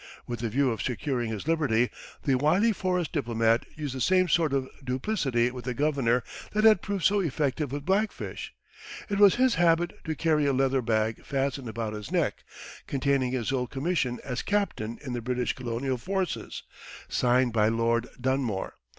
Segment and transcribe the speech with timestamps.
[0.25, 1.91] With the view of securing his liberty,
[2.23, 6.81] the wily forest diplomat used the same sort of duplicity with the governor that had
[6.81, 8.51] proved so effective with Black Fish.
[9.11, 12.43] It was his habit to carry a leather bag fastened about his neck,
[12.87, 16.63] containing his old commission as captain in the British colonial forces,
[17.07, 18.77] signed by Lord Dunmore.